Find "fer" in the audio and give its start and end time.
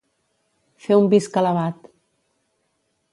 0.85-0.97